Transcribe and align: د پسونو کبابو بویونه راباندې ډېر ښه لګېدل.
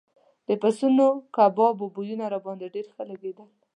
د 0.47 0.49
پسونو 0.61 1.05
کبابو 1.35 1.85
بویونه 1.95 2.25
راباندې 2.33 2.67
ډېر 2.75 2.85
ښه 2.93 3.03
لګېدل. 3.11 3.49